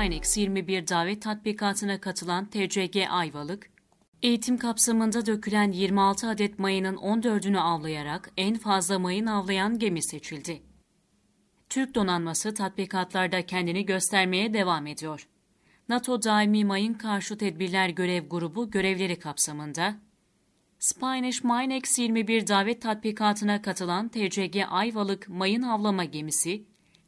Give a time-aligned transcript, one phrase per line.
[0.00, 3.70] Spanish Minex 21 davet tatbikatına katılan TCG Ayvalık,
[4.22, 10.62] eğitim kapsamında dökülen 26 adet mayının 14'ünü avlayarak en fazla mayın avlayan gemi seçildi.
[11.68, 15.28] Türk donanması tatbikatlarda kendini göstermeye devam ediyor.
[15.88, 19.96] NATO Daimi Mayın Karşı Tedbirler Görev Grubu görevleri kapsamında
[20.78, 26.64] Spanish Minex 21 davet tatbikatına katılan TCG Ayvalık mayın avlama gemisi,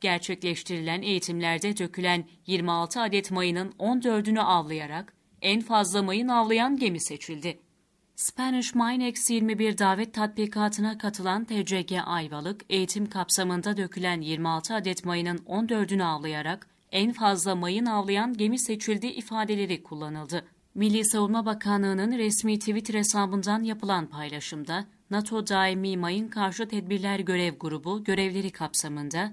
[0.00, 7.58] gerçekleştirilen eğitimlerde dökülen 26 adet mayının 14'ünü avlayarak en fazla mayın avlayan gemi seçildi.
[8.16, 16.02] Spanish Minex 21 davet tatbikatına katılan TCG Ayvalık, eğitim kapsamında dökülen 26 adet mayının 14'ünü
[16.02, 20.44] avlayarak en fazla mayın avlayan gemi seçildi ifadeleri kullanıldı.
[20.74, 28.04] Milli Savunma Bakanlığı'nın resmi Twitter hesabından yapılan paylaşımda, NATO Daimi Mayın Karşı Tedbirler Görev Grubu
[28.04, 29.32] görevleri kapsamında